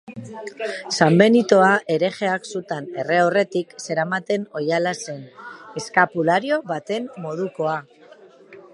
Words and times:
Sanbenitoa 0.95 1.67
herejeak 1.95 2.49
sutan 2.53 2.89
erre 3.03 3.19
aurretik 3.25 3.77
zeramaten 3.85 4.49
oihala 4.61 4.97
zen, 5.05 5.23
eskapulario 5.83 6.63
baten 6.75 7.11
modukoa. 7.27 7.81